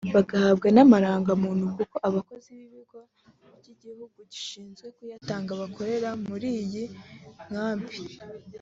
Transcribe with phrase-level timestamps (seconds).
[0.15, 2.99] bagahabwa n’amarangamuntu kuko abakozi b’ ikigo
[3.63, 6.83] cy’igihugu gishinzwe kuyatanga bakorera muri iyi
[7.49, 7.97] nkambi